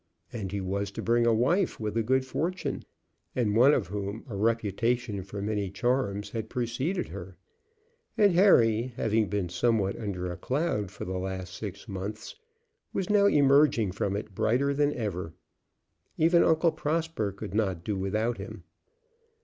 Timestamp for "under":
9.99-10.31